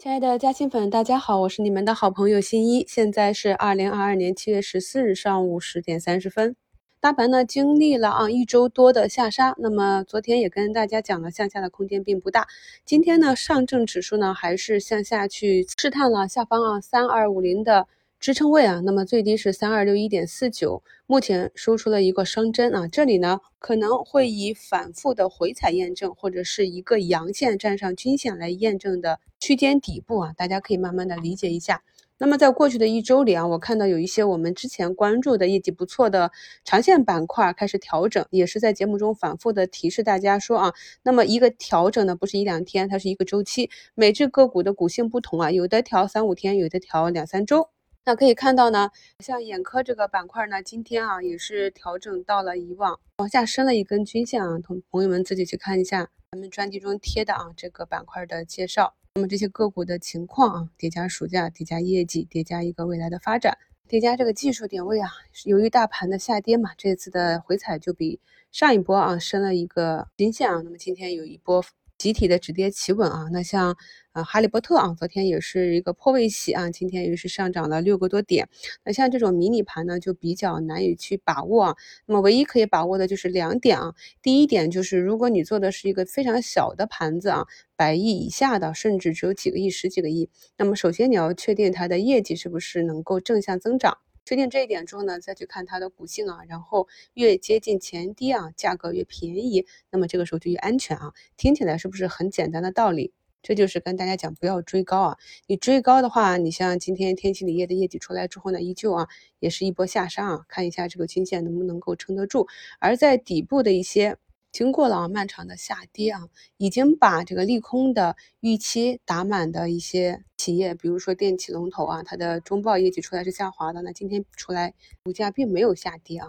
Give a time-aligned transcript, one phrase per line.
[0.00, 2.86] 亲爱的嘉兴粉，大家好，我是你们的好朋友新一。
[2.86, 6.54] 现在是二零二二年七月十四日上午十点三十分。
[7.00, 12.46] 大盘呢经历了啊一周多的下杀，那么昨天也跟大家讲了，向下的空间并不大。
[12.84, 17.88] 今天呢，上证指数呢还是向下去试探了下方啊三二五零的。
[18.20, 31.82] 支撑位啊，那么最低是三二六一点四九，目前收出了一个双针啊，这里呢可能会以反复的回踩验证，或者是一个阳线站上均线来验证的区间底部啊，大家可以慢慢的理解一下。
[32.20, 36.32] 那么在过去的一周里啊，我看到有一些我们之前关注的业绩不错的
[36.64, 47.68] 长线板块开始调整，也是在节目中反复的提示大家说啊，那么一个调整呢不是一两天，它是一个周期，每只个股的股性不同啊，有的调三五天，有的调两三周。
[48.04, 58.94] 那可以看到呢，像眼科这个板块呢，今天啊也是调整到了以往往下伸了一根均线啊，同朋友们自己去看一下咱们专辑中贴的啊这个板块的介绍。
[59.18, 65.10] 那么这些个股的情况啊，叠加暑假，叠加业绩，叠加一个未来的发展，叠加这个技术点位啊，
[65.44, 68.20] 由于大盘的下跌嘛，这次的回踩就比
[68.52, 71.64] 上一波啊升了一个均线啊，那么今天有一波。
[71.98, 73.76] 集体的止跌企稳啊，那像
[74.12, 78.48] 呃哈利波特啊，昨天也是一个破位洗啊，今天也是上涨了六个多点。
[78.84, 81.76] 那像这种迷你盘呢，就比较难以去把握啊。
[82.06, 87.44] 那么唯一可以把握的就是两点啊，第一点就是如果你做的是一个非常小的盘子啊，
[87.76, 93.98] 百亿以下的，甚至只有几个亿、十几个亿，那么首先你要确定它的业绩是不是能够正向增长。
[94.28, 101.14] 确定这一点之后呢，再去看它的股性啊，然后越接近前低啊，价格越便宜，那么这个时候就越安全啊。
[101.38, 103.14] 听起来是不是很简单的道理？
[103.40, 105.16] 这就是跟大家讲不要追高啊。
[105.46, 112.46] 你追高的话，你像今天天齐锂业的业绩出来之后呢，依旧啊也是一波下杀啊，看一下这个均线能不能够撑得住。
[112.80, 114.18] 而在底部的一些。
[114.50, 124.74] 经过了啊漫长的下跌啊，已经把这个利空的预期打满的一些企业，比如说电器龙头啊，它的中报业绩出来是下滑的，那今天出来
[125.04, 126.28] 股价并没有下跌啊，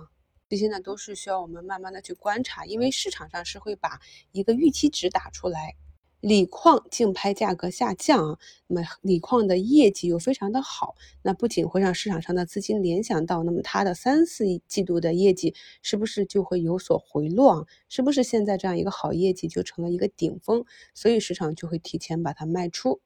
[0.49, 3.99] 这些呢都是需要我们慢慢的去观察，因为市场上是会把
[4.31, 5.75] 一个预期值打出来。
[6.21, 17.65] 锂矿竞拍价格下降啊，那么锂矿的业绩又非常的好，那不仅会让市场上的资金联想到，那么它的三四季度的业绩是不是就会有所回落啊？
[17.87, 20.65] 是不是现在这样一个好业绩就成了一个顶峰？
[20.93, 22.99] 所以市场就会提前把它卖出。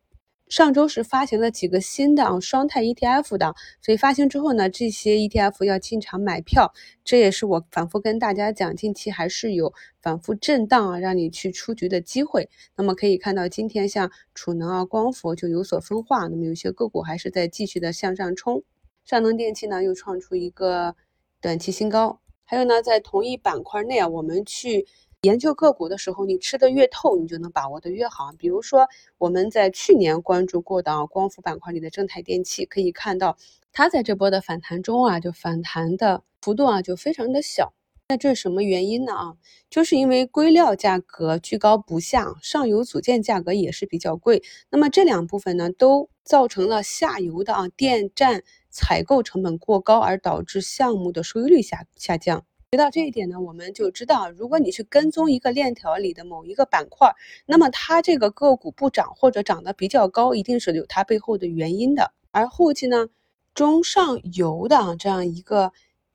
[0.49, 6.71] 上周是发行了几个新的啊双态 ETF 的，所以发行之后呢，这些 ETF 要进场买票，
[7.03, 12.49] 这也是我反复跟大家讲，近期还是有反复震荡啊，让你去出局的机会。
[12.75, 18.63] 那么可以看到，今天像储能啊、光伏就有所分化，那么有些个股还是在继续的向上冲。
[19.05, 20.95] 上能电器呢又创出一个
[21.41, 24.85] 短期新高，还有呢，在同一板块内啊，我们去。
[25.23, 28.34] 研究个股的时候，你吃的越透，你就能把握的越好。
[28.38, 33.38] 比如说，我们在去年关注过的光伏板块里的正泰电器，可以看到
[33.72, 37.72] 它在这波的反弹中啊，就反弹的幅度啊就非常的小。
[38.09, 39.13] 那这是什么原因呢？
[39.13, 39.38] 啊，
[39.69, 44.44] 就是因为硅料价格居高不下，上游组件价格也是比较贵。
[44.69, 52.44] 那么这两部分呢，都造成了下游的啊电站采购成本过高，而导致项目的收益率下下降。
[52.73, 57.13] 知道这一点呢，我们就知道，如果你去跟踪一个链条里的某一个板块，
[57.45, 62.12] 那么它这个个股不涨或者涨得比较高，一定是有它背后的原因的。
[62.31, 63.09] 而后期呢，
[63.53, 65.72] 中上游的这样一个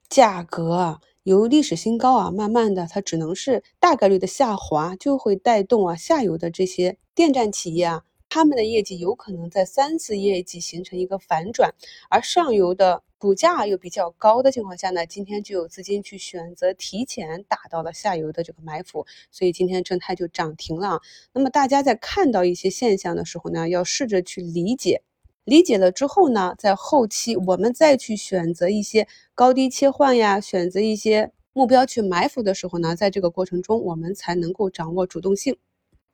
[0.08, 8.02] 价格啊，由历史新高啊，慢慢的它只能是大概率的下滑，就会带动啊下游的这些电站企业啊。
[8.28, 11.72] 他们的业绩有可能在三次业绩形成一个反转，
[12.10, 21.00] 而上游的股价又比较高的情况下呢，今天就有资金去选择提前打到了下游的这个埋伏，所以今天正泰就涨停了。
[21.32, 25.02] 那么大家在看到一些现象的时候呢，要试着去理解，
[25.42, 35.58] 理解了之后呢，在后期我们再去选择一些高低切换呀，选择一些目标去埋伏的时候呢，在这个过程中我们才能够掌握主动性。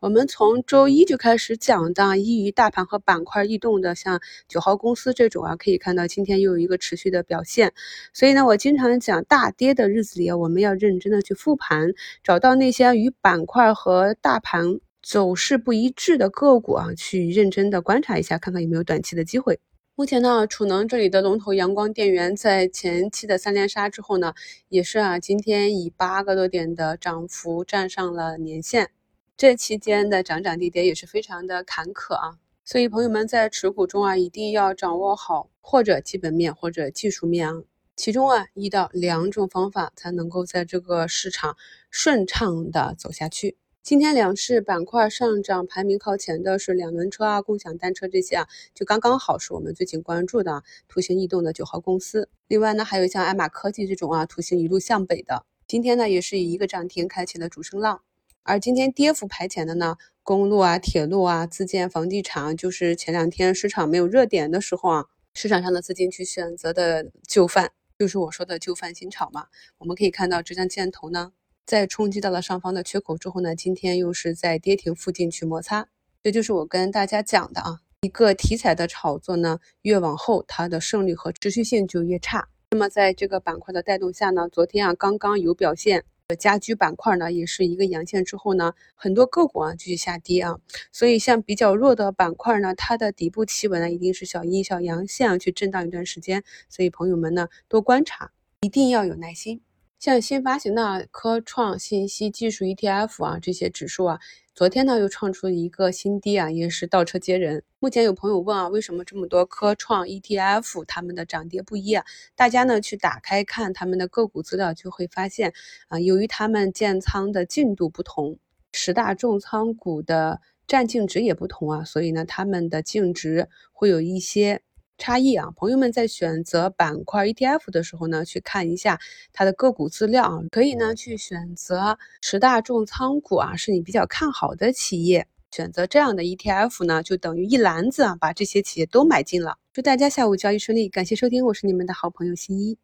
[0.05, 7.73] 我们从周一就开始讲的，易于大盘和板块异动的，像九号公司这种啊，可以看到今天又有一个持续的表现。
[8.13, 11.89] 所以呢，我经常讲，大跌的日子里啊，我们要认真的去复盘，
[12.23, 19.59] 找到那些与板块和大盘走势不一致的个股啊，去认真的观察一下，看看有没有短期的机会。
[19.95, 24.35] 目前呢，储能这里的龙头阳光电源在前期的三连杀之后呢，
[24.69, 28.91] 也是啊，今天以八个多点的涨幅站上了年线。
[29.37, 37.63] 这期间的涨涨跌跌也是非常的坎坷啊，所以朋友们在持股中啊，一定要掌握好或者基本面或者技术面啊，
[37.97, 41.57] 其中啊一到两种方法才能够在这个市场
[41.91, 43.57] 顺畅的走下去。
[43.83, 52.29] 今天两市板块上涨排名靠前的是两轮车啊、共享单车这些啊，就刚刚好是我们最近关注的啊图形异动的九号公司。
[52.47, 58.03] 另外呢，还有像爱玛科技这种啊，图形一路向北的，今天呢也是以一个涨停开启了主升浪。
[58.47, 69.47] 而今天跌幅排前的呢，公路啊、铁路啊、自建、房地产，就是前两天市场没有热点的时候啊，市场上的资金去选择的旧饭，就是我说的旧饭新炒嘛。
[69.79, 71.33] 我们可以看到浙江建投呢，
[71.65, 75.89] 在冲击到了上方的缺口之后呢，今天又是在跌停附近去摩擦，
[76.23, 82.47] 这就是我跟大家讲的啊，一个题材的炒作呢，越往后它的胜率和持续性就越差。
[82.73, 86.05] 那么在这个板块的带动下呢，昨天啊刚刚有表现。
[86.39, 90.59] 家居板块呢，也是一个阳线之后呢，很多个股啊继续下跌啊，
[90.91, 96.43] 所以像比较弱的板块呢，它的底部企稳呢，一定是小阴小阳线啊，去震荡一段时间。
[96.71, 98.31] 所以朋友们呢，多观察，
[98.63, 99.61] 一定要有耐心。
[99.99, 104.19] 像新发行的科创信息技术 ETF 啊，这些指数啊。
[104.55, 107.65] 昨天呢，又创出一个新低啊，也是倒车接人。
[107.81, 112.05] 目前有朋友问啊，为什么这么多科创 ETF 他们的涨跌不一啊？
[112.37, 115.53] 大家呢去打开看他们的个股资料，就会发现
[115.89, 118.39] 啊，由于他们建仓的进度不同，
[118.71, 124.63] 十大重仓股的占净值也不同啊，所以呢，他们的净值会有一些。
[124.97, 129.01] 差异啊，朋友们在选择板块 ETF 的时候呢，去看一下
[129.33, 139.59] 它的个股资料啊，可以呢去选择十大重仓股啊，是你比较看好的企业，选择这样的 ETF 呢，就等于一篮子啊，把这些企业都买进了。
[139.73, 142.79] 祝大家下午交易顺利，感谢收听，我是你们的好朋友新一。